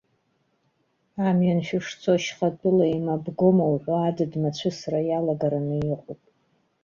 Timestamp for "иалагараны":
5.05-5.75